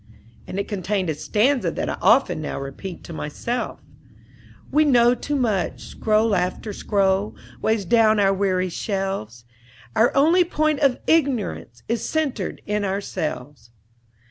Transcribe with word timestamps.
and 0.47 0.59
it 0.59 0.67
contained 0.67 1.11
a 1.11 1.13
stanza 1.13 1.69
that 1.69 1.87
I 1.87 1.95
often 2.01 2.41
now 2.41 2.59
repeat 2.59 3.03
to 3.03 3.13
myself: 3.13 3.79
"We 4.71 4.83
know 4.83 5.13
too 5.13 5.35
much: 5.35 5.83
scroll 5.89 6.33
after 6.33 6.73
scroll 6.73 7.35
Weighs 7.61 7.85
down 7.85 8.19
our 8.19 8.33
weary 8.33 8.69
shelves: 8.69 9.45
Our 9.95 10.11
only 10.15 10.43
point 10.43 10.79
of 10.79 10.97
ignorance 11.05 11.83
Is 11.87 12.03
centred 12.03 12.63
in 12.65 12.83
ourselves." 12.83 13.69